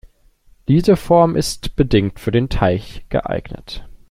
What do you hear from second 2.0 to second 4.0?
für den Teich geeignet.